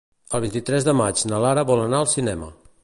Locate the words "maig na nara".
1.03-1.67